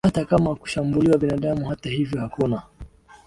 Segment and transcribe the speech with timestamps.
[0.07, 2.63] hata kama kushambulia binadamu Hata hivyo hakuna